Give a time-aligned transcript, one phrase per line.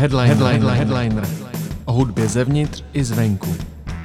[0.00, 1.24] Headline, headliner, headliner.
[1.84, 3.56] O hudbě zevnitř i zvenku.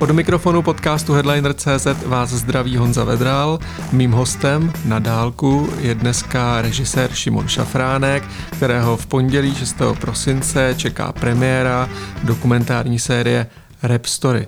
[0.02, 3.60] Od mikrofonu podcastu Headliner.cz vás zdraví Honza Vedral.
[3.93, 8.23] Mým hostem na dálku je dneska režisér Šimon Šafránek,
[8.57, 9.75] kterého v pondělí 6.
[10.02, 11.89] prosince čeká premiéra
[12.23, 13.48] dokumentární série
[13.84, 14.48] Rap Story.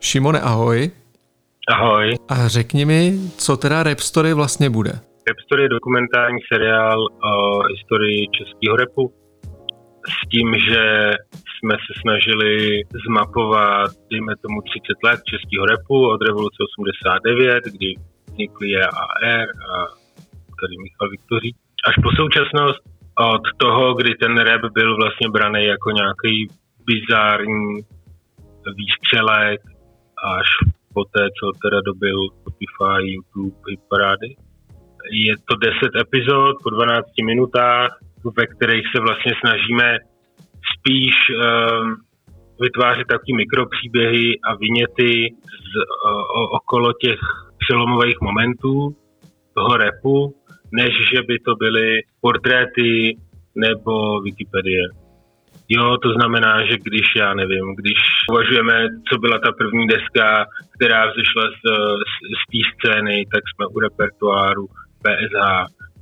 [0.00, 0.90] Šimone, ahoj.
[1.68, 2.14] Ahoj.
[2.28, 4.90] A řekni mi, co teda Rap Story vlastně bude?
[5.28, 9.17] Rap Story je dokumentární seriál o historii českého repu
[10.06, 11.10] s tím, že
[11.58, 17.94] jsme se snažili zmapovat, dejme tomu 30 let českého repu od revoluce 89, kdy
[18.26, 19.74] vznikly EAR a
[20.60, 21.50] tady Michal Viktoří,
[21.88, 22.82] až po současnost
[23.34, 26.48] od toho, kdy ten rap byl vlastně braný jako nějaký
[26.86, 27.82] bizární
[28.76, 29.60] výstřelek
[30.24, 30.46] až
[30.94, 33.56] po té, co teda dobil Spotify, YouTube,
[33.88, 34.36] parády.
[35.10, 37.90] Je to 10 epizod po 12 minutách,
[38.38, 39.98] ve kterých se vlastně snažíme
[40.74, 41.96] spíš um,
[42.60, 45.34] vytvářet takové mikropříběhy a vyněty
[45.70, 45.72] z,
[46.34, 47.18] o, okolo těch
[47.58, 48.96] přelomových momentů
[49.54, 50.34] toho repu,
[50.72, 53.16] než že by to byly portréty
[53.54, 54.82] nebo Wikipedie.
[55.68, 57.98] Jo, to znamená, že když, já nevím, když
[58.30, 61.62] uvažujeme, co byla ta první deska, která vzešla z,
[62.10, 64.66] z, z té scény, tak jsme u repertoáru
[65.02, 65.40] PSH,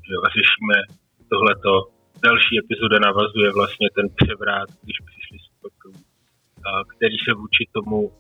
[0.07, 0.77] že jo, a řešíme
[1.31, 1.96] tohleto.
[2.25, 5.97] Další epizoda navazuje vlastně ten převrat, když přišli Supercrew,
[6.97, 8.13] který se vůči tomu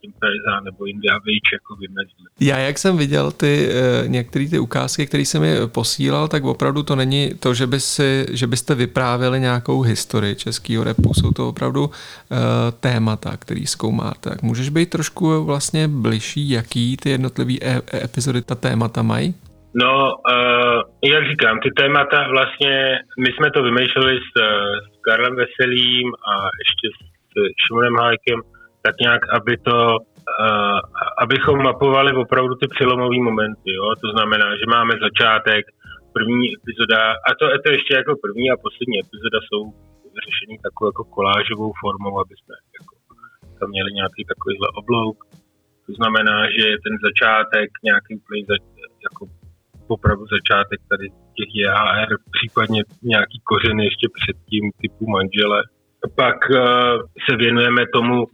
[0.00, 2.28] tím PSH nebo India Vejč jako vymezili.
[2.40, 6.82] Já jak jsem viděl ty eh, některé ty ukázky, které jsem mi posílal, tak opravdu
[6.82, 11.14] to není to, že, by si, že byste vyprávěli nějakou historii českého repu.
[11.14, 11.90] Jsou to opravdu uh,
[12.80, 14.30] témata, který zkoumáte.
[14.30, 19.34] Tak můžeš být trošku vlastně bližší, jaký ty jednotlivé e- epizody ta témata mají?
[19.82, 20.80] No, uh,
[21.14, 24.30] jak říkám, ty témata vlastně, my jsme to vymýšleli s,
[24.92, 27.34] s Karlem Veselým a ještě s
[27.66, 28.40] Šimonem Hájkem,
[28.84, 29.78] tak nějak, aby to,
[30.44, 30.78] uh,
[31.22, 33.70] abychom mapovali opravdu ty přelomové momenty.
[33.78, 33.86] Jo?
[34.02, 35.64] To znamená, že máme začátek,
[36.18, 39.60] první epizoda, a to, to ještě jako první a poslední epizoda jsou
[40.26, 42.94] řešení takovou jako kolážovou formou, aby jsme jako,
[43.58, 45.16] tam měli nějaký takovýhle oblouk.
[45.86, 48.42] To znamená, že je ten začátek nějaký úplně
[49.06, 49.22] jako
[49.88, 51.06] opravdu začátek tady
[51.36, 55.62] těch JHR, případně nějaký kořeny ještě předtím typu manžele.
[56.16, 56.60] Pak uh,
[57.28, 58.26] se věnujeme tomu,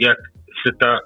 [0.00, 0.18] jak
[0.62, 0.98] se ta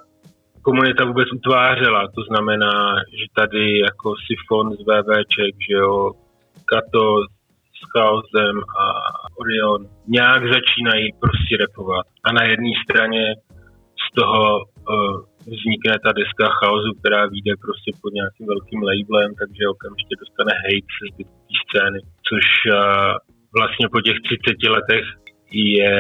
[0.63, 2.09] komunita vůbec utvářela.
[2.15, 6.13] To znamená, že tady jako Sifon z VVček, že jo,
[6.65, 7.23] Kato
[7.79, 8.85] s Chaosem a
[9.41, 12.07] Orion nějak začínají prostě repovat.
[12.25, 13.35] A na jedné straně
[14.05, 19.63] z toho uh, vznikne ta deska chaosu, která vyjde prostě pod nějakým velkým labelem, takže
[19.75, 23.13] okamžitě dostane hate se zbytky scény, což uh,
[23.59, 25.05] vlastně po těch 30 letech
[25.53, 25.95] je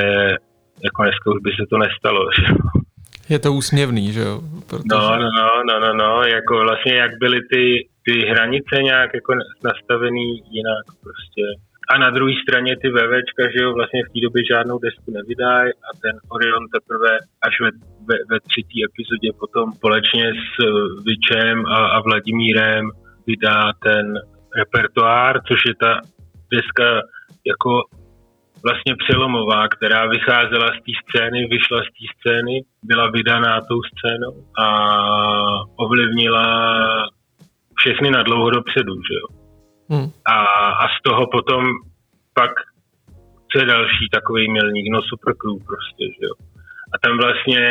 [0.86, 2.22] jako dneska už by se to nestalo.
[2.36, 2.44] Že?
[3.34, 4.34] Je to úsměvný, že jo?
[4.70, 4.92] Protože...
[4.94, 7.64] No, no, no, no, no, no, jako vlastně jak byly ty,
[8.06, 9.32] ty hranice nějak jako
[9.64, 10.26] nastavený
[10.56, 11.44] jinak prostě.
[11.90, 15.70] A na druhé straně ty VVčka, že jo, vlastně v té době žádnou desku nevydají
[15.88, 17.12] a ten Orion teprve
[17.46, 17.70] až ve,
[18.08, 20.52] ve, ve třetí epizodě potom společně s
[21.04, 22.90] Vičem a, a Vladimírem
[23.26, 24.14] vydá ten
[24.56, 26.00] repertoár, což je ta
[26.52, 27.00] deska
[27.46, 27.82] jako
[28.64, 34.34] vlastně přelomová, která vycházela z té scény, vyšla z té scény, byla vydaná tou scénou
[34.64, 34.66] a
[35.76, 36.46] ovlivnila
[37.74, 39.26] všechny na dlouho dopředu, že jo.
[39.90, 40.10] Hmm.
[40.26, 40.36] A,
[40.82, 41.64] a z toho potom
[42.34, 42.50] pak,
[43.52, 46.34] co je další takový milník, no super crew prostě, že jo.
[46.92, 47.64] A tam vlastně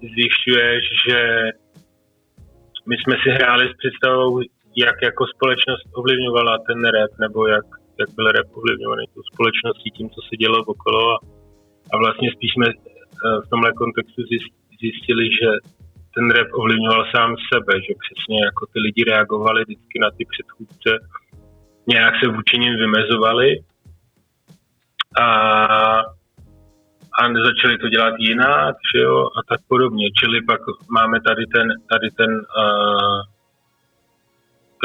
[0.00, 1.18] zjišťuješ, že
[2.86, 4.40] my jsme si hráli s představou,
[4.76, 7.64] jak jako společnost ovlivňovala ten rap, nebo jak
[8.00, 11.02] jak byl rap ovlivňovaný tou společností, tím, co se dělo okolo.
[11.14, 11.18] A,
[11.92, 14.22] a vlastně spíš jsme eh, v tomhle kontextu
[14.80, 15.48] zjistili, že
[16.14, 20.90] ten rap ovlivňoval sám sebe, že přesně jako ty lidi reagovali vždycky na ty předchůdce,
[21.86, 23.48] nějak se vůči nim vymezovali.
[25.20, 25.26] A,
[27.22, 30.06] a začali to dělat jinak, že jo, a tak podobně.
[30.20, 30.60] Čili pak
[30.90, 33.20] máme tady ten, tady ten uh,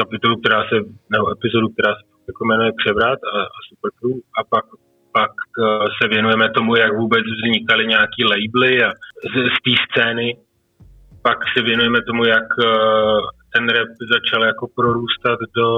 [0.00, 0.76] kapitolu, která se,
[1.10, 4.64] nebo epizodu, která se jako jmenuje Převrat a, a Supercrew a pak
[5.12, 8.90] pak uh, se věnujeme tomu, jak vůbec vznikaly nějaký labely a
[9.32, 10.36] z, z té scény.
[11.22, 12.66] Pak se věnujeme tomu, jak uh,
[13.54, 15.70] ten rap začal jako prorůstat do,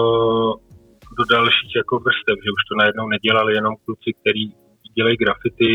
[1.18, 4.54] do dalších jako vrstev, že už to najednou nedělali jenom kluci, kteří
[4.96, 5.70] dělají grafity,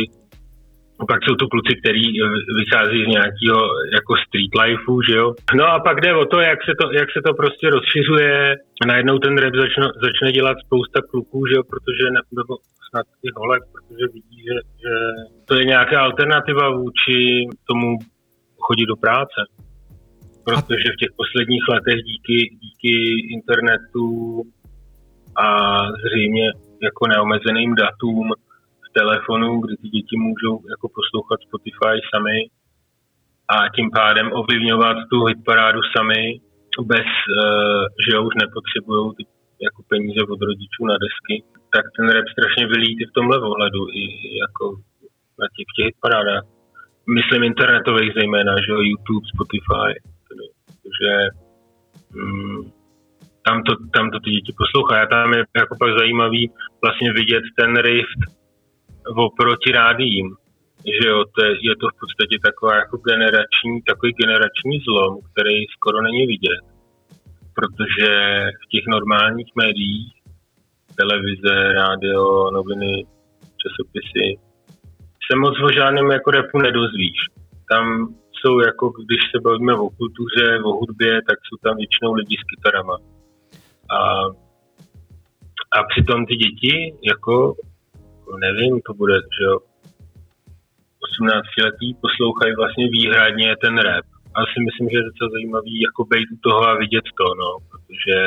[1.09, 2.27] pak jsou to kluci, kteří eh,
[2.62, 3.62] vychází z nějakého
[3.97, 5.27] jako street lifeu, že jo.
[5.59, 8.56] No a pak jde o to, jak se to, jak se to prostě rozšiřuje.
[8.88, 12.53] Najednou ten rap začne, začne dělat spousta kluků, že jo, protože, ne, nebo
[12.89, 14.94] snad i holek, protože vidí, že, že
[15.47, 17.98] to je nějaká alternativa vůči tomu
[18.59, 19.39] chodit do práce.
[20.45, 22.95] Protože v těch posledních letech díky, díky
[23.38, 24.41] internetu
[25.45, 25.48] a
[26.03, 26.51] zřejmě
[26.81, 28.31] jako neomezeným datům
[29.00, 32.38] telefonu, kdy ty děti můžou jako poslouchat Spotify sami
[33.53, 36.21] a tím pádem ovlivňovat tu hitparádu sami,
[36.92, 37.09] bez,
[37.42, 39.24] uh, že už nepotřebují ty
[39.68, 41.36] jako peníze od rodičů na desky,
[41.74, 44.03] tak ten rap strašně vylít v tomhle ohledu, i
[44.44, 44.65] jako
[45.41, 46.44] na těch, těch hitparádách.
[47.18, 49.91] Myslím internetových zejména, že jo, YouTube, Spotify,
[51.00, 51.12] že
[52.19, 52.62] mm,
[53.45, 55.01] tam, to, tam to ty děti poslouchají.
[55.03, 56.51] A tam je jako pak zajímavý
[56.83, 58.21] vlastně vidět ten rift
[59.16, 60.36] oproti rádiím.
[61.02, 65.66] Že jo, to je, je to v podstatě taková jako generační, takový generační zlom, který
[65.75, 66.63] skoro není vidět.
[67.57, 68.12] Protože
[68.63, 70.13] v těch normálních médiích,
[70.96, 73.06] televize, rádio, noviny,
[73.62, 74.28] časopisy,
[75.28, 77.19] se moc o žádném jako repu nedozvíš.
[77.69, 82.36] Tam jsou jako, když se bavíme o kultuře, o hudbě, tak jsou tam většinou lidi
[82.40, 82.98] s kytarama.
[83.98, 84.00] A,
[85.78, 87.56] a přitom ty děti, jako,
[88.45, 89.57] nevím, to bude, že jo,
[91.06, 94.06] 18 letí poslouchají vlastně výhradně ten rap.
[94.36, 97.50] A si myslím, že je docela zajímavý jako být u toho a vidět to, no,
[97.69, 98.18] protože,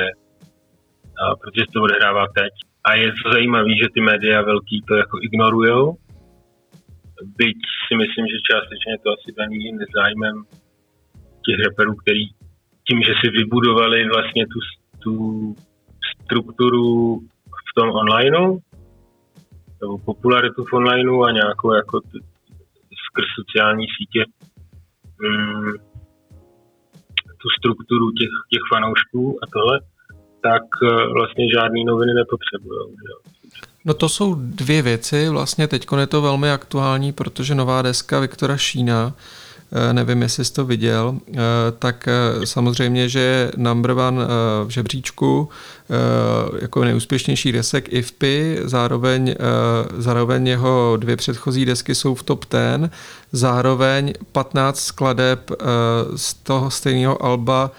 [1.20, 2.52] a, protože se to odehrává teď.
[2.88, 5.96] A je to zajímavé, že ty média velký to jako ignorujou,
[7.42, 10.36] byť si myslím, že částečně to asi daný nezájmem
[11.44, 12.24] těch reperů, který
[12.88, 14.58] tím, že si vybudovali vlastně tu,
[15.02, 15.14] tu
[16.24, 17.18] strukturu
[17.68, 18.58] v tom onlineu,
[19.82, 22.08] nebo popularitu v onlineu a nějakou jako t-
[23.06, 24.24] skrz sociální sítě
[25.22, 25.72] mm,
[27.40, 29.80] tu strukturu těch, těch fanoušků a tohle,
[30.42, 32.80] tak eh, vlastně žádný noviny nepotřebují.
[33.84, 38.56] No to jsou dvě věci, vlastně teď je to velmi aktuální, protože nová deska Viktora
[38.56, 39.12] Šína,
[39.92, 41.38] nevím, jestli jsi to viděl, eh,
[41.78, 44.24] tak eh, samozřejmě, že je number one
[44.64, 45.48] v žebříčku
[46.60, 49.34] jako nejúspěšnější desek IFPy, zároveň,
[49.98, 52.90] zároveň jeho dvě předchozí desky jsou v top 10,
[53.32, 55.50] zároveň 15 skladeb
[56.16, 57.70] z toho stejného alba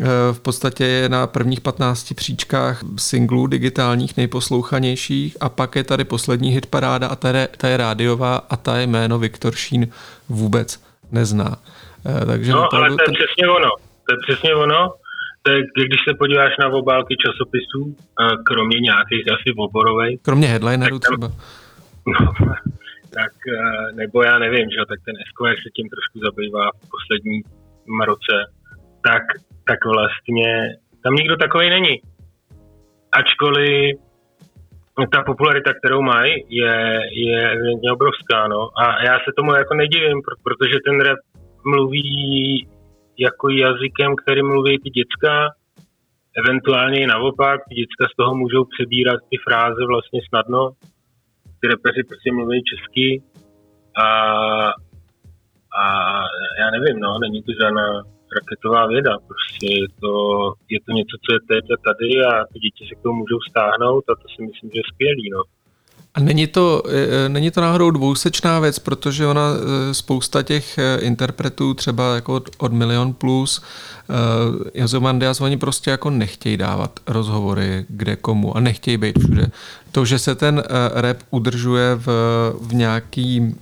[0.00, 5.36] Eh, v podstatě je na prvních 15 příčkách singlů digitálních nejposlouchanějších.
[5.40, 8.86] A pak je tady poslední hitparáda a ta je, ta je rádiová a ta je
[8.86, 9.88] jméno Viktor Šín
[10.28, 10.78] vůbec
[11.12, 11.56] nezná.
[12.06, 13.70] Eh, takže no, ale to je přesně ono.
[14.06, 14.92] To je přesně ono.
[15.42, 20.18] To je, když se podíváš na obálky časopisů, eh, kromě nějakých asi oborovej.
[20.22, 21.28] Kromě headlinerů třeba.
[22.20, 22.32] No,
[23.14, 23.32] tak,
[23.94, 27.42] nebo já nevím, že tak ten Esquire se tím trošku zabývá v posledním
[28.06, 28.36] roce,
[29.08, 29.22] tak
[29.68, 32.00] tak vlastně tam nikdo takový není.
[33.12, 33.96] Ačkoliv
[35.04, 38.68] ta popularita, kterou mají, je, je evidentně obrovská, no.
[38.78, 41.18] A já se tomu jako nedivím, protože ten rap
[41.64, 42.68] mluví
[43.18, 45.48] jako jazykem, který mluví ty děcka,
[46.36, 50.70] eventuálně i naopak, ty děcka z toho můžou přebírat ty fráze vlastně snadno,
[51.60, 53.22] ty repeři prostě mluví česky
[53.96, 54.08] a,
[55.80, 55.84] a
[56.60, 58.02] já nevím, no, není to žádná
[58.38, 59.14] raketová věda.
[59.30, 60.12] Prostě je to,
[60.74, 63.40] je to něco, co je teď a tady a ty děti se k tomu můžou
[63.50, 65.26] stáhnout a to si myslím, že je skvělý.
[65.36, 65.42] No.
[66.16, 66.82] A není to,
[67.24, 72.34] e, není to náhodou dvousečná věc, protože ona e, spousta těch e, interpretů, třeba jako
[72.34, 73.62] od, od Milion Plus,
[74.74, 79.46] Jozomandias, oni prostě jako nechtějí dávat rozhovory kde komu a nechtějí být všude.
[79.92, 80.62] To, že se ten
[80.94, 82.06] rap udržuje v,
[82.60, 83.54] v nějaký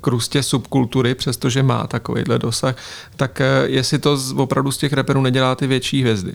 [0.00, 2.76] krustě subkultury, přestože má takovýhle dosah,
[3.16, 6.32] tak jestli to opravdu z těch reperů nedělá ty větší hvězdy.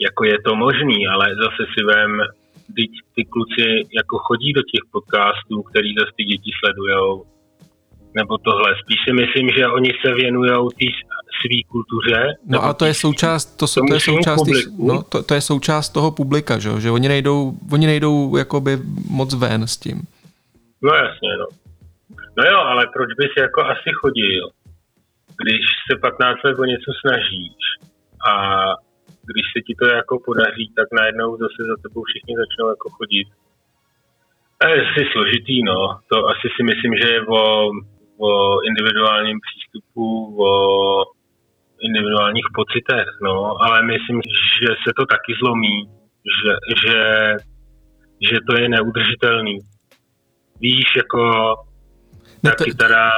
[0.00, 2.20] Jako je to možný, ale zase si vem,
[2.76, 3.64] teď ty kluci
[4.00, 7.24] jako chodí do těch podcastů, který zase ty děti sledujou,
[8.14, 8.74] nebo tohle.
[8.82, 10.86] Spíš si myslím, že oni se věnují té
[11.40, 12.26] své kultuře.
[12.46, 15.88] No a to je součást, to, to je součást, tý, no, to, to, je součást
[15.88, 18.78] toho publika, že, že oni nejdou, oni nejdou jakoby
[19.10, 20.02] moc ven s tím.
[20.82, 21.46] No jasně, no.
[22.38, 24.48] No jo, ale proč bys jako asi chodil,
[25.42, 27.56] když se 15 let o něco snažíš
[28.28, 28.32] a
[29.30, 33.28] když se ti to jako podaří, tak najednou zase za tebou všichni začnou jako chodit.
[34.60, 35.78] A je asi složitý, no.
[36.10, 37.42] To asi si myslím, že je o,
[38.26, 38.30] o
[38.70, 40.06] individuálním přístupu,
[40.48, 40.50] o
[41.80, 43.36] individuálních pocitech, no.
[43.64, 44.18] Ale myslím,
[44.60, 45.76] že se to taky zlomí,
[46.36, 46.52] že,
[46.82, 46.98] že,
[48.28, 49.58] že to je neudržitelný.
[50.60, 51.20] Víš, jako
[52.42, 53.10] ta kytara,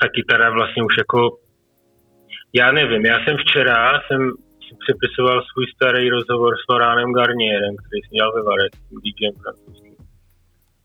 [0.00, 1.42] ta kytara vlastně už jako
[2.54, 4.32] já nevím, já jsem včera, jsem
[4.72, 9.96] si přepisoval svůj starý rozhovor s Loránem Garnierem, který jsem dělal ve Varec, DJem francouzským.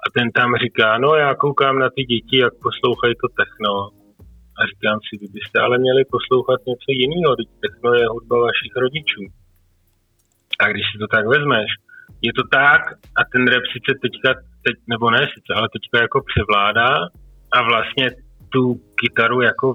[0.04, 3.72] A ten tam říká, no já koukám na ty děti, jak poslouchají to techno.
[4.58, 8.74] A říkám si, vy byste ale měli poslouchat něco jiného, teď techno je hudba vašich
[8.84, 9.24] rodičů.
[10.62, 11.70] A když si to tak vezmeš,
[12.28, 12.82] je to tak
[13.20, 14.30] a ten rap sice teďka,
[14.66, 16.92] teď, nebo ne sice, ale teďka jako převládá
[17.58, 18.06] a vlastně
[18.54, 18.62] tu
[19.00, 19.68] kytaru jako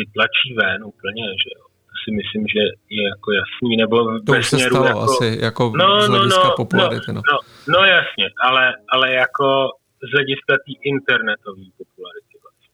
[0.00, 1.61] vytlačí ven úplně, že jo.
[2.02, 2.62] Si myslím, že
[2.98, 6.48] je jako jasný, nebo to už se stalo jako, asi, jako no, z no, hlediska
[6.48, 7.22] no, popularity, no.
[7.32, 7.38] No,
[7.74, 9.46] no jasně, ale, ale jako
[10.08, 12.70] z hlediska té internetové popularity vlastně.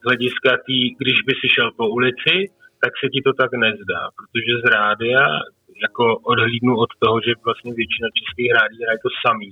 [0.00, 2.34] Z hlediska té, když by si šel po ulici,
[2.82, 5.22] tak se ti to tak nezdá, protože z rádia,
[5.86, 9.50] jako odhlídnu od toho, že vlastně většina českých rádí hraje to samý,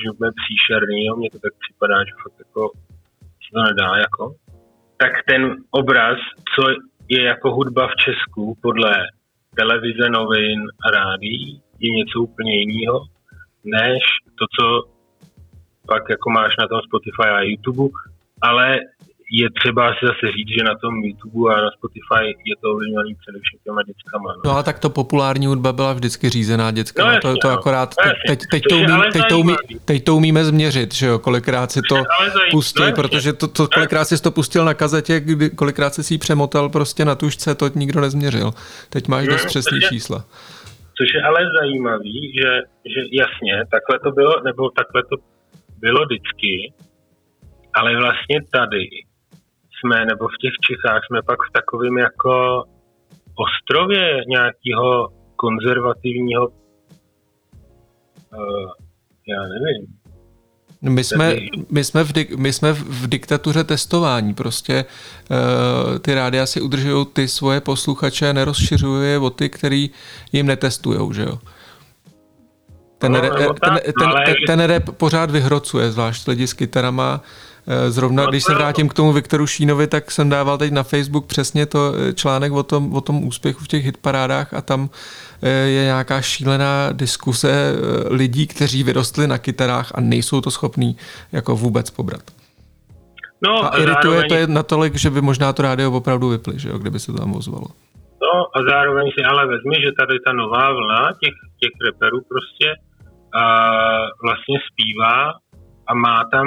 [0.00, 2.62] že úplně příšerný, jo, mně to tak připadá, že fakt jako
[3.44, 4.24] se to nedá, jako.
[5.02, 6.18] Tak ten obraz,
[6.54, 6.62] co
[7.08, 8.92] je jako hudba v Česku podle
[9.56, 13.04] televize, novin a rádí, je něco úplně jiného,
[13.64, 14.02] než
[14.38, 14.88] to, co
[15.86, 17.94] pak jako máš na tom Spotify a YouTube,
[18.40, 18.78] ale
[19.30, 23.14] je třeba si zase říct, že na tom YouTube a na Spotify je to ovlivněný
[23.14, 24.32] především těma dětskama.
[24.36, 24.40] No.
[24.44, 27.12] no a tak to populární hudba byla vždycky řízená dětská.
[27.12, 27.54] No, to, to no.
[27.54, 29.54] akorát no, teď, teď, to umí, teď, to umí,
[29.84, 31.96] teď to umíme změřit, že jo, kolikrát si to
[32.50, 36.18] pustí, no, protože to, to, kolikrát si to pustil na kazetě, kdy, kolikrát si ji
[36.18, 38.50] přemotal prostě na tušce, to nikdo nezměřil.
[38.90, 40.24] Teď máš dost přesný čísla.
[40.98, 42.50] Což je ale zajímavý, že,
[42.92, 45.16] že jasně, takhle to bylo, nebo takhle to
[45.80, 46.72] bylo vždycky,
[47.74, 48.88] ale vlastně tady
[49.78, 52.64] jsme, nebo v těch Čechách jsme pak v takovém jako
[53.34, 56.54] ostrově nějakého konzervativního, uh,
[59.28, 59.98] já nevím,
[60.82, 61.36] my jsme,
[61.70, 64.34] my, jsme v, my jsme v diktatuře testování.
[64.34, 64.84] Prostě
[65.30, 69.90] uh, ty rádia si udržují ty svoje posluchače a nerozšiřují je o ty, který
[70.32, 71.38] jim netestujou, že jo?
[72.98, 73.80] Ten, no, re, ten, ten,
[74.26, 77.20] ten, ten rap pořád vyhrocuje, zvlášť lidi s kytarama.
[77.22, 77.47] Eh,
[77.88, 81.66] zrovna, když se vrátím k tomu Viktoru Šínovi, tak jsem dával teď na Facebook přesně
[81.66, 84.90] to eh, článek o tom, o tom úspěchu v těch hitparádách a tam
[85.42, 87.74] eh, je nějaká šílená diskuse
[88.10, 90.96] lidí, kteří vyrostli na kytarách a nejsou to schopní
[91.32, 92.22] jako vůbec pobrat.
[93.44, 94.28] No, a irituje zároveň...
[94.28, 97.18] to je natolik, že by možná to rádio opravdu vypli, že jo, kdyby se to
[97.18, 97.66] tam ozvalo.
[98.22, 102.74] No a zároveň si ale vezmi, že tady ta nová vlna těch, těch reperů prostě
[103.34, 103.44] a
[104.22, 105.32] vlastně zpívá
[105.86, 106.46] a má tam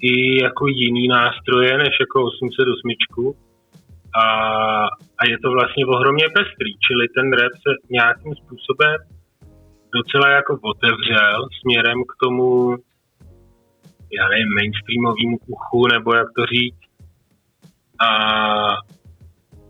[0.00, 3.34] i jako jiný nástroje než jako 808
[4.22, 4.24] a,
[5.18, 8.96] a je to vlastně ohromně pestrý, čili ten rap se nějakým způsobem
[9.96, 12.76] docela jako otevřel směrem k tomu
[14.18, 16.80] já nevím, mainstreamovému uchu, nebo jak to říct.
[18.06, 18.08] A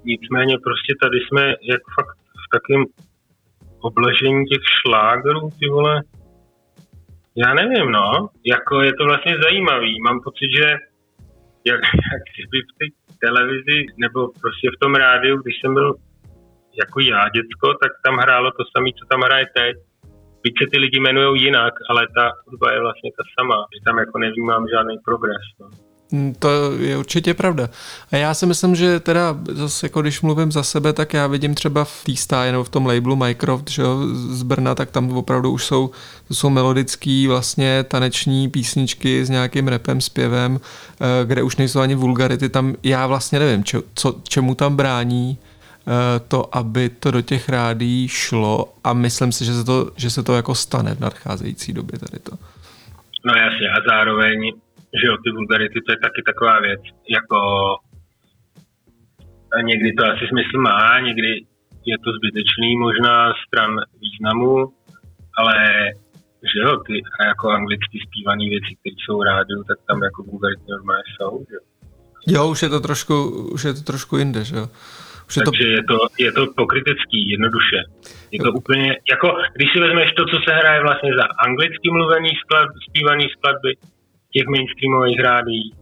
[0.05, 2.85] nicméně prostě tady jsme jak fakt v takém
[3.81, 6.03] obležení těch šlágerů, ty vole,
[7.37, 8.29] já nevím, no.
[8.47, 10.01] Jako je to vlastně zajímavý.
[10.01, 10.67] Mám pocit, že
[11.67, 11.81] jak,
[12.13, 12.87] jak kdyby v té
[13.27, 15.95] televizi nebo prostě v tom rádiu, když jsem byl
[16.83, 19.77] jako já děcko, tak tam hrálo to samé, co tam hraje teď.
[20.43, 23.67] Byť se ty lidi jmenují jinak, ale ta hudba je vlastně ta sama.
[23.75, 25.45] Že tam jako nevnímám žádný progres.
[25.61, 25.90] No.
[26.13, 26.49] Mm, to
[26.79, 27.69] je určitě pravda.
[28.13, 31.55] A já si myslím, že teda zase jako když mluvím za sebe, tak já vidím
[31.55, 35.13] třeba v té stáje nebo v tom labelu Mycroft, že jo, z Brna, tak tam
[35.13, 35.91] opravdu už jsou,
[36.31, 40.61] jsou melodický vlastně taneční písničky s nějakým repem, zpěvem,
[41.01, 42.49] eh, kde už nejsou ani vulgarity.
[42.49, 47.49] Tam já vlastně nevím, če, co, čemu tam brání eh, to, aby to do těch
[47.49, 51.73] rádí šlo a myslím si, že se to, že se to jako stane v nadcházející
[51.73, 52.33] době tady to.
[53.25, 54.53] No jasně a zároveň
[54.99, 57.39] že jo, ty vulgarity, to je taky taková věc, jako
[59.63, 61.31] někdy to asi smysl má, někdy
[61.87, 63.71] je to zbytečný možná stran
[64.01, 64.73] významu,
[65.39, 65.57] ale
[66.53, 70.67] že jo, ty jako anglicky zpívané věci, které jsou v rádiu, tak tam jako vulgarity
[70.69, 71.65] normálně jsou, že jo.
[72.27, 73.15] Jo, už je to trošku,
[73.55, 74.67] už je to trošku jinde, že jo.
[75.29, 75.69] Už je Takže to...
[75.69, 77.81] je to, je to pokrytecký, jednoduše.
[78.31, 78.53] Je to jo.
[78.53, 83.27] úplně, jako když si vezmeš to, co se hraje vlastně za anglicky mluvený sklad, zpívaný
[83.37, 83.73] skladby,
[84.33, 85.73] těch mainstreamových rádií,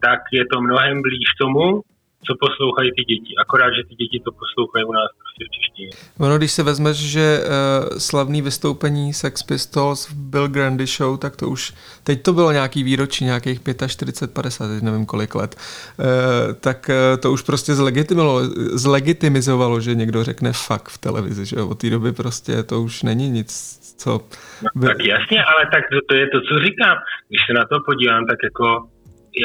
[0.00, 1.82] tak je to mnohem blíž tomu,
[2.26, 3.32] co poslouchají ty děti.
[3.42, 5.90] Akorát, že ty děti to poslouchají u nás prostě v češtině.
[6.18, 11.36] Ono, když se vezmeš, že uh, slavný vystoupení Sex Pistols v Bill Grandy Show, tak
[11.36, 16.04] to už, teď to bylo nějaký výročí, nějakých 45, 50, teď nevím kolik let, uh,
[16.60, 17.72] tak uh, to už prostě
[18.74, 23.30] zlegitimizovalo, že někdo řekne fuck v televizi, že od té doby prostě to už není
[23.30, 24.10] nic, co...
[24.62, 26.96] No, tak jasně, ale tak to, to je to, co říkám.
[27.28, 28.88] Když se na to podívám, tak jako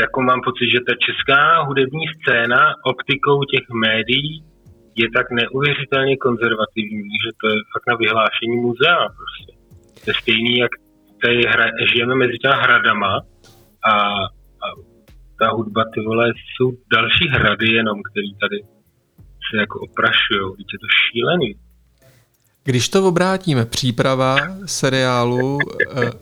[0.02, 4.44] jako mám pocit, že ta česká hudební scéna optikou těch médií
[4.96, 9.52] je tak neuvěřitelně konzervativní, že to je fakt na vyhlášení muzea prostě.
[10.04, 10.72] To je stejný, jak
[11.22, 13.20] tady hra, žijeme mezi těma hradama
[13.92, 13.94] a,
[14.64, 14.68] a
[15.40, 18.58] ta hudba, ty vole, jsou další hrady jenom, který tady
[19.50, 20.56] se jako oprašují.
[20.58, 21.56] Víte, to šílený.
[22.70, 24.36] Když to obrátíme, příprava
[24.66, 25.60] seriálu uh,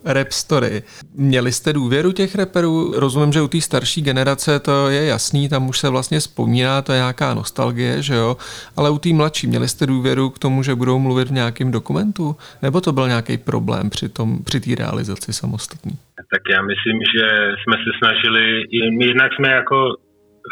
[0.06, 0.84] Rap Story.
[1.16, 2.94] Měli jste důvěru těch reperů?
[2.96, 6.92] Rozumím, že u té starší generace to je jasný, tam už se vlastně vzpomíná, to
[6.92, 8.38] je nějaká nostalgie, že jo?
[8.77, 12.36] Ale u té mladší, měli jste důvěru k tomu, že budou mluvit v nějakém dokumentu?
[12.62, 15.92] Nebo to byl nějaký problém při té při realizaci samostatní?
[16.34, 17.27] Tak já myslím, že
[17.62, 18.63] jsme se snažili,
[19.00, 19.77] jednak jsme jako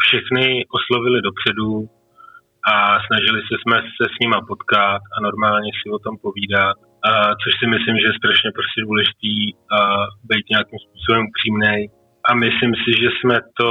[0.06, 1.88] všechny oslovili dopředu,
[2.72, 2.74] a
[3.06, 6.76] snažili se jsme se s nima potkat a normálně si o tom povídat,
[7.08, 7.10] a
[7.42, 9.36] což si myslím, že je strašně prostě důležitý
[9.76, 9.78] a
[10.30, 11.80] být nějakým způsobem upřímnej.
[12.28, 13.68] A myslím si, že jsme to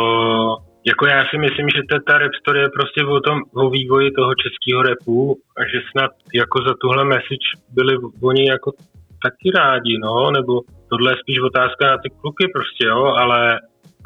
[0.91, 4.11] jako já si myslím, že ta, ta rap story je prostě o tom, o vývoji
[4.11, 6.11] toho českého repu a že snad
[6.41, 7.47] jako za tuhle message
[7.77, 7.93] byli
[8.29, 8.71] oni jako
[9.25, 10.53] taky rádi, no, nebo
[10.89, 13.59] tohle je spíš otázka na ty kluky prostě, jo, ale,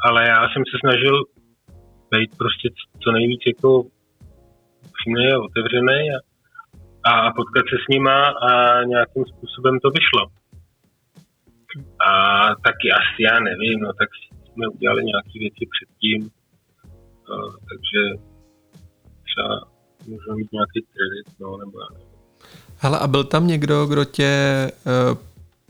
[0.06, 1.16] ale já jsem se snažil
[2.14, 2.68] být prostě
[3.02, 3.84] co nejvíc jako
[5.00, 6.18] upřímný a otevřený a,
[7.10, 10.22] a potkat se s nima a nějakým způsobem to vyšlo.
[12.08, 12.10] A
[12.54, 14.08] taky asi já nevím, no tak
[14.52, 16.20] jsme udělali nějaké věci předtím,
[17.30, 18.00] uh, takže
[19.24, 19.60] třeba
[20.06, 22.10] můžeme mít nějaký kredit, no, nebo já nevím.
[22.78, 24.32] Hele, a byl tam někdo, kdo tě
[24.86, 25.18] uh,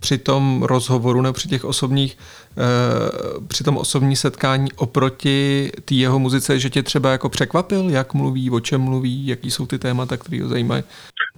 [0.00, 2.18] při tom rozhovoru nebo při těch osobních,
[2.56, 8.14] uh, při tom osobní setkání oproti té jeho muzice, že tě třeba jako překvapil, jak
[8.14, 10.82] mluví, o čem mluví, jaký jsou ty témata, které ho zajímají?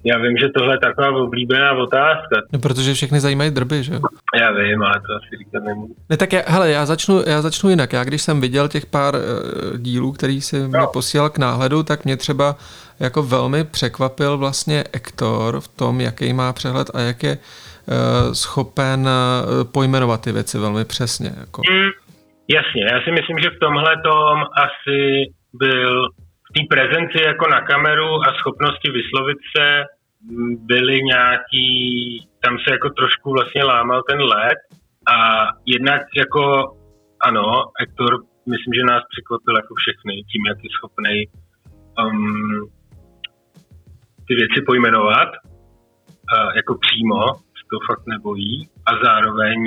[0.04, 2.36] Já vím, že tohle je taková oblíbená otázka.
[2.52, 4.00] No, protože všechny zajímají drby, že jo?
[4.40, 5.94] Já vím, ale to asi říkat nemůžu.
[6.10, 7.92] Ne, tak já, hele, já začnu, já začnu jinak.
[7.92, 10.68] Já když jsem viděl těch pár uh, dílů, který si no.
[10.68, 12.56] mě posílal k náhledu, tak mě třeba
[13.00, 17.71] jako velmi překvapil vlastně Ektor v tom, jaký má přehled a jak je Eh,
[18.32, 21.30] schopen eh, pojmenovat ty věci velmi přesně.
[21.40, 21.62] Jako.
[21.70, 21.90] Mm,
[22.48, 25.00] jasně, já si myslím, že v tomhle tom asi
[25.52, 26.08] byl
[26.46, 29.84] v té prezenci jako na kameru a schopnosti vyslovit se
[30.70, 31.68] byly nějaký,
[32.42, 34.58] tam se jako trošku vlastně lámal ten led
[35.14, 36.74] a jednak jako
[37.20, 37.44] ano,
[37.80, 38.12] Hector
[38.50, 41.16] myslím, že nás překvapil jako všechny tím, jak je schopný
[42.04, 42.68] um,
[44.26, 47.20] ty věci pojmenovat uh, jako přímo
[47.72, 48.54] to fakt nebojí
[48.88, 49.60] a zároveň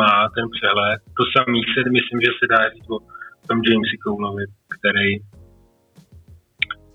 [0.00, 1.00] má ten přehled.
[1.18, 2.98] To samý se myslím, že se dá říct o
[3.48, 5.10] tom Jamesi Coulovi, který,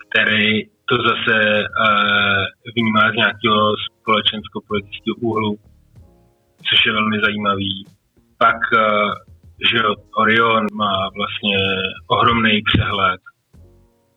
[0.04, 0.48] který
[0.90, 2.44] to zase uh,
[2.76, 5.52] vnímá z nějakého společensko-politického úhlu,
[6.68, 7.74] což je velmi zajímavý.
[8.38, 8.80] Pak, uh,
[9.72, 9.80] že
[10.22, 11.58] Orion má vlastně
[12.08, 13.22] ohromný přehled,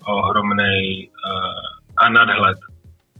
[0.06, 2.58] ohromný uh, a nadhled,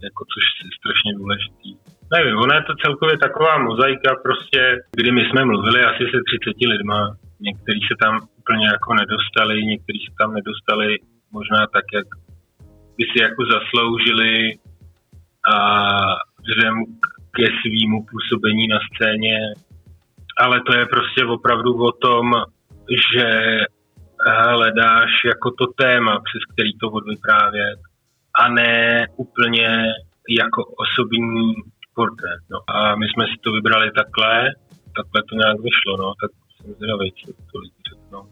[0.03, 5.21] jako což je strašně důležitý Nevím, ona je to celkově taková mozaika prostě, kdy my
[5.21, 10.33] jsme mluvili asi se 30 lidma, někteří se tam úplně jako nedostali, někteří se tam
[10.33, 10.97] nedostali
[11.31, 12.07] možná tak, jak
[12.97, 14.53] by si jako zasloužili.
[15.53, 15.55] A
[16.41, 16.75] vzhledem
[17.31, 19.37] ke svýmu působení na scéně,
[20.37, 22.33] ale to je prostě opravdu o tom,
[23.13, 23.59] že
[24.25, 27.79] hledáš jako to téma, přes který to odvyprávět
[28.41, 29.93] a ne úplně
[30.39, 31.53] jako osobní
[31.95, 32.41] portrét.
[32.51, 32.59] No.
[32.75, 34.33] A my jsme si to vybrali takhle,
[34.97, 38.23] takhle to nějak vyšlo, no, tak jsem zvědavý, co to lidi řeknou.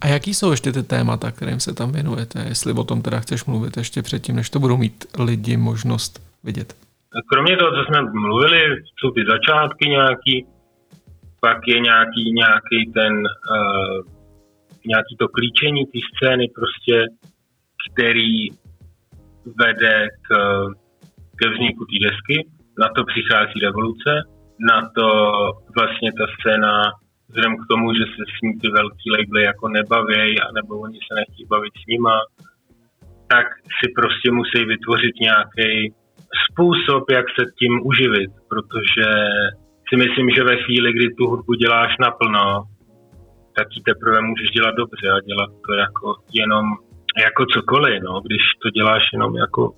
[0.00, 2.44] A jaký jsou ještě ty témata, kterým se tam věnujete?
[2.48, 6.12] Jestli o tom teda chceš mluvit ještě předtím, než to budou mít lidi možnost
[6.44, 6.76] vidět.
[7.30, 10.46] Kromě toho, co jsme mluvili, jsou ty začátky nějaký,
[11.40, 13.98] pak je nějaký, nějaký ten, uh,
[14.86, 17.06] nějaký to klíčení té scény prostě,
[17.86, 18.48] který
[19.62, 20.28] vede k,
[21.38, 24.10] ke vzniku té desky na to přichází revoluce,
[24.70, 25.06] na to
[25.78, 26.72] vlastně ta scéna,
[27.28, 31.12] vzhledem k tomu, že se s ní ty velký labely jako nebaví, nebo oni se
[31.14, 32.16] nechtějí bavit s nima,
[33.32, 33.46] tak
[33.78, 35.94] si prostě musí vytvořit nějaký
[36.44, 39.08] způsob, jak se tím uživit, protože
[39.88, 42.64] si myslím, že ve chvíli, kdy tu hudbu děláš naplno,
[43.56, 46.64] tak ji teprve můžeš dělat dobře a dělat to jako jenom
[47.26, 48.20] jako cokoliv, no.
[48.20, 49.72] Když to děláš jenom jako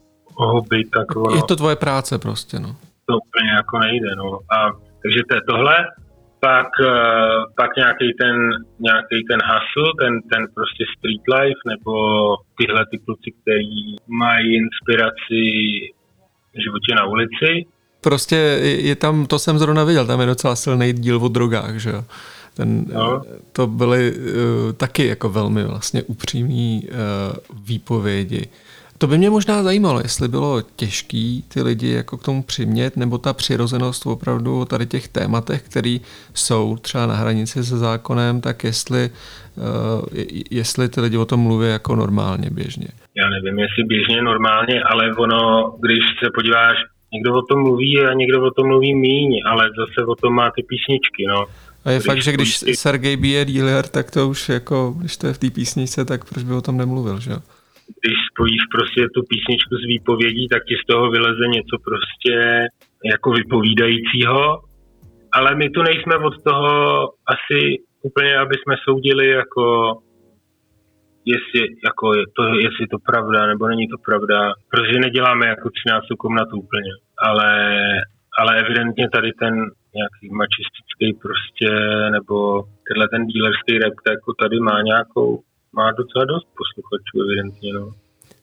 [0.44, 1.36] hobby, tak ono...
[1.36, 4.10] Je to tvoje práce prostě, no to úplně jako nejde.
[4.16, 4.28] No.
[4.56, 4.56] A,
[5.02, 5.76] takže to je tohle.
[6.40, 8.36] Pak, uh, pak nějaký ten,
[8.88, 11.92] nějaký ten hustle, ten, ten prostě street life, nebo
[12.58, 15.42] tyhle ty kluci, kteří mají inspiraci
[16.54, 17.66] v životě na ulici.
[18.00, 18.36] Prostě
[18.90, 22.04] je tam, to jsem zrovna viděl, tam je docela silný díl o drogách, že jo.
[22.56, 23.22] Ten, no.
[23.52, 28.48] To byly uh, taky jako velmi vlastně upřímný uh, výpovědi.
[28.98, 33.18] To by mě možná zajímalo, jestli bylo těžký ty lidi jako k tomu přimět, nebo
[33.18, 35.98] ta přirozenost opravdu tady těch tématech, které
[36.34, 39.10] jsou třeba na hranici se zákonem, tak jestli,
[39.56, 40.18] uh,
[40.50, 42.88] jestli ty lidi o tom mluví jako normálně, běžně.
[43.14, 46.76] Já nevím, jestli běžně normálně, ale ono, když se podíváš,
[47.12, 50.50] někdo o tom mluví a někdo o tom mluví míň, ale zase o tom má
[50.50, 51.44] ty písničky, no.
[51.84, 52.76] A je když fakt, že když ty...
[52.76, 56.44] Sergej bije dealer, tak to už jako, když to je v té písničce, tak proč
[56.44, 57.38] by o tom nemluvil, že jo?
[58.00, 62.34] Když spojíš prostě tu písničku s výpovědí, tak ti z toho vyleze něco prostě
[63.12, 64.60] jako vypovídajícího,
[65.32, 66.72] ale my tu nejsme od toho
[67.34, 67.58] asi
[68.02, 69.64] úplně, aby jsme soudili jako
[71.34, 74.38] jestli, jako je to, jestli to pravda nebo není to pravda,
[74.70, 76.92] protože neděláme jako 13 komnatu úplně,
[77.28, 77.50] ale,
[78.38, 79.54] ale evidentně tady ten
[79.98, 81.70] nějaký mačistický prostě,
[82.16, 82.36] nebo
[82.86, 85.28] tenhle ten dílerský rap, jako tady má nějakou,
[85.72, 87.92] má docela dost posluchačů evidentně, no.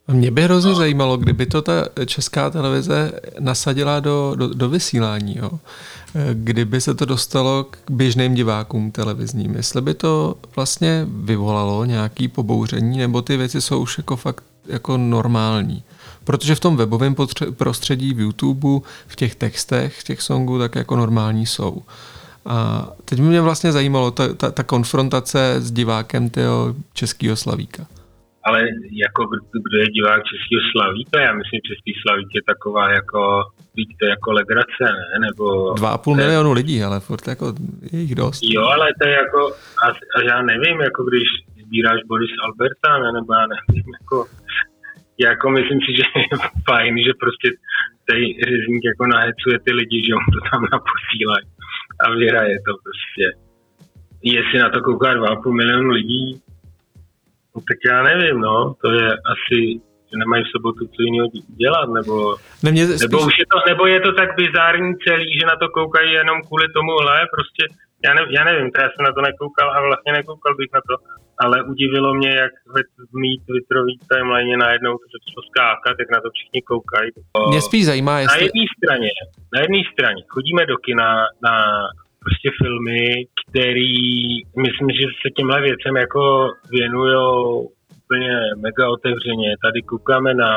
[0.08, 0.78] Mě by hrozně no.
[0.78, 5.52] zajímalo, kdyby to ta česká televize nasadila do, do, do vysílání, jo?
[6.34, 9.56] kdyby se to dostalo k běžným divákům televizním.
[9.56, 14.98] Jestli by to vlastně vyvolalo nějaký pobouření, nebo ty věci jsou už jako fakt jako
[14.98, 15.84] normální.
[16.24, 17.16] Protože v tom webovém
[17.58, 18.68] prostředí, v YouTube,
[19.08, 21.82] v těch textech, v těch songů, tak jako normální jsou.
[22.46, 27.86] A teď mě vlastně zajímalo ta, ta, ta konfrontace s divákem toho českého slavíka.
[28.46, 28.60] Ale
[28.92, 29.22] jako
[29.66, 31.22] kdo je divák českého slavíka?
[31.22, 33.44] Já myslím, že český slavík je taková jako,
[33.76, 35.20] víte, jako legrace, ne?
[35.26, 35.74] Nebo...
[35.74, 37.54] Dva a půl milionu lidí, ale furt jako
[37.92, 38.40] je jich dost.
[38.44, 39.42] Jo, ale to je jako,
[39.86, 41.28] a, a já nevím, jako když
[41.66, 43.12] sbíráš Boris Alberta, ne?
[43.12, 44.26] nebo já nevím, jako
[45.28, 46.38] jako myslím si, že je
[46.70, 47.48] fajn, že prostě
[48.10, 51.46] tady řezník jako nahecuje ty lidi, že on to tam naposílají
[52.00, 53.26] a vyhraje to prostě.
[54.24, 56.42] Jestli na to kouká 2,5 milionu lidí,
[57.56, 59.60] no, tak já nevím, no, to je asi,
[60.10, 61.28] že nemají v sobotu co jiného
[61.62, 63.02] dělat, nebo, ne, mě spíš...
[63.02, 66.38] nebo, už je to, nebo je to tak bizární celý, že na to koukají jenom
[66.48, 67.64] kvůli tomuhle, prostě
[68.06, 70.94] já, ne, já nevím, já jsem na to nekoukal a vlastně nekoukal bych na to,
[71.44, 72.54] ale udivilo mě, jak
[73.12, 77.10] v mý Twitterový timeline najednou to začalo skákat, jak na to všichni koukají.
[77.50, 78.40] Mě spíš zajímá, jestli...
[78.40, 79.12] Na jedné straně,
[79.54, 81.08] na jedné straně chodíme do kina
[81.48, 81.56] na
[82.24, 83.94] prostě filmy, který
[84.66, 86.22] myslím, že se těmhle věcem jako
[86.78, 88.34] věnujou úplně
[88.66, 89.50] mega otevřeně.
[89.66, 90.52] Tady koukáme na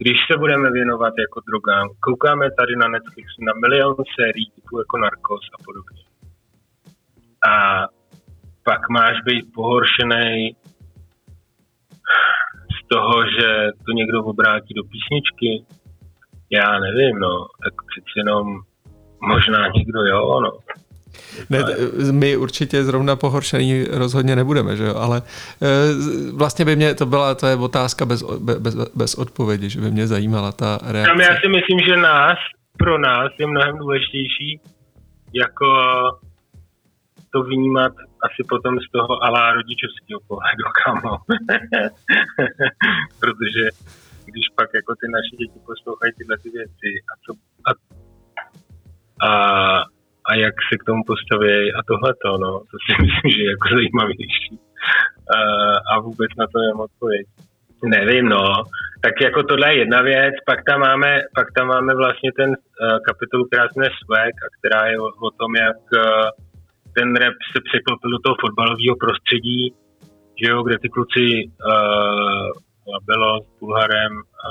[0.00, 4.98] když se budeme věnovat jako drogám, koukáme tady na Netflixu na milion sérií typu jako
[4.98, 6.02] Narcos a podobně.
[7.50, 7.52] A
[8.68, 10.56] pak máš být pohoršený
[12.76, 13.48] z toho, že
[13.86, 15.64] to někdo obrátí do písničky.
[16.50, 18.46] Já nevím, no, tak přeci jenom
[19.20, 20.52] možná někdo jo, no.
[21.50, 21.58] Ne,
[22.12, 24.94] my určitě zrovna pohoršený rozhodně nebudeme, že jo?
[24.96, 25.22] ale
[25.62, 28.22] e, vlastně by mě, to byla, to je otázka bez,
[28.58, 31.10] bez, bez odpovědi, že by mě zajímala ta reakce.
[31.10, 32.38] Tam já si myslím, že nás,
[32.78, 34.60] pro nás je mnohem důležitější
[35.32, 35.66] jako
[37.32, 37.92] to vnímat
[38.26, 41.14] asi potom z toho alá rodičovského pohledu, kamo.
[43.20, 43.64] Protože
[44.30, 47.30] když pak jako ty naše děti poslouchají tyhle ty věci a, co,
[47.68, 47.70] a,
[49.28, 49.30] a,
[50.28, 53.68] a jak se k tomu postaví a tohleto, no, to si myslím, že je jako
[53.78, 54.54] zajímavější.
[55.36, 55.38] A,
[55.90, 57.26] a vůbec na to nemám odpověď.
[57.84, 58.62] Nevím, no.
[59.00, 62.98] Tak jako tohle je jedna věc, pak tam máme, pak tam máme vlastně ten uh,
[63.08, 63.80] kapitolu, která se
[64.44, 66.47] a která je o, o tom, jak uh,
[66.98, 69.60] ten rap se překlopil do toho fotbalového prostředí,
[70.40, 71.50] že jo, kde ty kluci uh,
[73.10, 74.12] bylo s Bulharem
[74.44, 74.46] a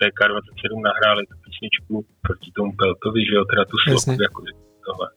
[0.00, 1.94] TK27 nahráli tu písničku
[2.26, 4.40] proti tomu Peltovi, že jo, teda tu sloku, jako
[4.86, 5.08] tohle.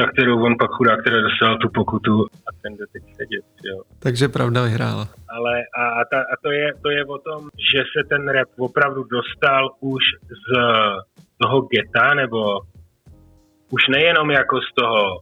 [0.00, 3.76] Za kterou on pak chudá, který dostal tu pokutu a ten jde teď sedět, jo.
[3.98, 5.08] Takže pravda vyhrála.
[5.36, 7.40] Ale a, a, ta, a to, je, to je o tom,
[7.72, 10.02] že se ten rap opravdu dostal už
[10.42, 10.46] z
[11.38, 12.60] toho geta, nebo
[13.70, 15.20] už nejenom jako z toho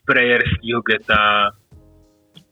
[0.00, 1.50] sprayerského geta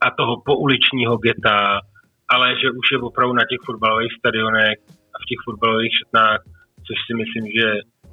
[0.00, 1.80] a toho pouličního geta,
[2.28, 4.78] ale že už je opravdu na těch fotbalových stadionech
[5.14, 6.40] a v těch fotbalových šatnách,
[6.86, 7.66] což si myslím, že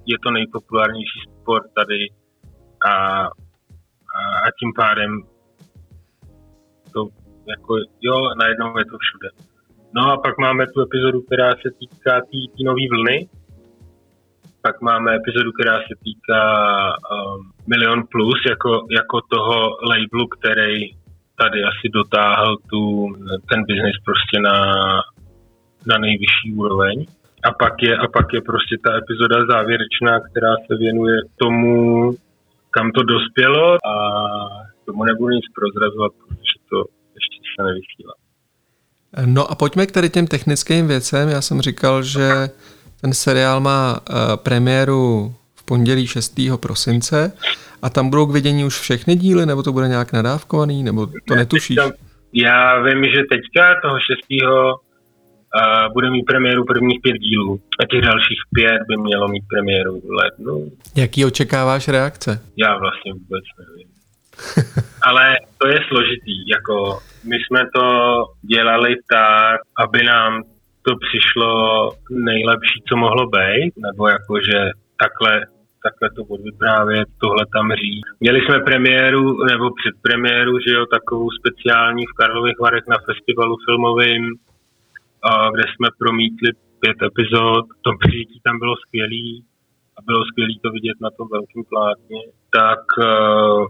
[0.06, 2.00] je to nejpopulárnější sport tady
[2.90, 2.94] a,
[4.18, 5.12] a, a tím pádem
[6.94, 7.08] to
[7.48, 9.30] jako, jo, najednou je to všude.
[9.96, 13.30] No a pak máme tu epizodu, která se týká té tý, tý nové vlny,
[14.68, 16.44] pak máme epizodu, která se týká
[16.94, 19.56] um, Milion Plus jako, jako toho
[19.92, 20.76] labelu, který
[21.42, 22.82] tady asi dotáhl tu,
[23.50, 24.58] ten biznis prostě na,
[25.90, 27.06] na nejvyšší úroveň.
[27.48, 31.70] A pak, je, a pak je prostě ta epizoda závěrečná, která se věnuje tomu,
[32.72, 33.94] kam to dospělo a
[34.86, 36.78] tomu nebudu nic prozrazovat, protože to
[37.18, 38.14] ještě se nevysílá.
[39.26, 41.30] No a pojďme k tady těm technickým věcem.
[41.30, 42.50] Já jsem říkal, že
[43.02, 46.40] ten seriál má uh, premiéru v pondělí 6.
[46.60, 47.34] prosince
[47.82, 51.36] a tam budou k vidění už všechny díly, nebo to bude nějak nadávkovaný, nebo to
[51.36, 51.78] netušíš?
[52.34, 54.44] Já vím, že teďka toho 6.
[54.44, 60.00] Uh, bude mít premiéru prvních pět dílů a těch dalších pět by mělo mít premiéru
[60.00, 60.72] v lednu.
[60.96, 62.42] Jaký očekáváš reakce?
[62.58, 63.88] Já vlastně vůbec nevím.
[65.02, 67.88] Ale to je složitý, jako my jsme to
[68.42, 70.44] dělali tak, aby nám
[70.88, 71.50] to přišlo
[72.10, 74.60] nejlepší, co mohlo být, nebo jako, že
[75.04, 75.34] takhle,
[75.86, 78.10] takhle to odvyprávět, tohle tam říct.
[78.20, 84.24] Měli jsme premiéru, nebo předpremiéru, že jo, takovou speciální v Karlových Varech na festivalu filmovým,
[85.54, 87.66] kde jsme promítli pět epizod.
[87.86, 89.44] To přijetí tam bylo skvělý
[89.98, 92.22] a bylo skvělé to vidět na tom velkém plátně.
[92.60, 93.66] Tak uh,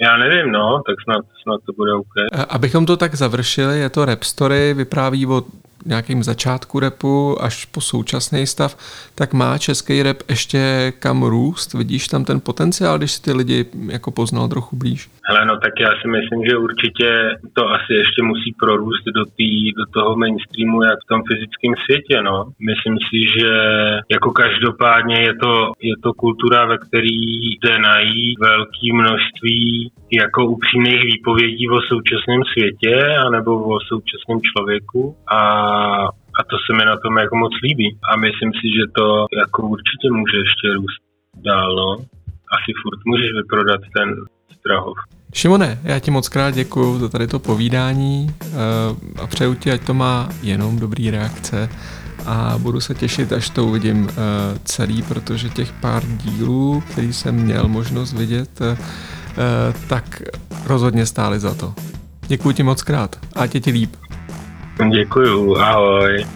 [0.00, 2.14] já nevím, no, tak snad, snad to bude OK.
[2.48, 5.42] Abychom to tak završili, je to rap story, vypráví o
[5.86, 8.76] nějakým začátku repu až po současný stav,
[9.14, 11.74] tak má český rap ještě kam růst?
[11.74, 15.10] Vidíš tam ten potenciál, když si ty lidi jako poznal trochu blíž?
[15.28, 17.08] Hele, no tak já si myslím, že určitě
[17.52, 22.22] to asi ještě musí prorůst do, tý, do toho mainstreamu, jak v tom fyzickém světě,
[22.22, 22.44] no.
[22.70, 23.52] Myslím si, že
[24.10, 27.16] jako každopádně je to, je to kultura, ve který
[27.50, 35.40] jde najít velké množství jako upřímných výpovědí o současném světě anebo o současném člověku a
[36.38, 37.98] a to se mi na tom jako moc líbí.
[38.10, 41.00] A myslím si, že to jako určitě může ještě růst
[41.48, 41.90] dál, no.
[42.56, 44.08] Asi furt můžeš vyprodat ten
[44.58, 44.96] Strahov.
[45.34, 48.46] Šimone, já ti moc krát děkuji za tady to povídání eh,
[49.22, 51.68] a přeju ti, ať to má jenom dobrý reakce
[52.26, 54.14] a budu se těšit, až to uvidím eh,
[54.64, 58.76] celý, protože těch pár dílů, který jsem měl možnost vidět, eh,
[59.88, 60.22] tak
[60.66, 61.74] rozhodně stály za to.
[62.26, 64.05] Děkuji ti moc krát a tě ti líp.
[64.84, 66.26] Děkuju, ahoj.